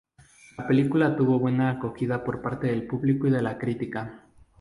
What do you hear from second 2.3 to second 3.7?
parte del público y de la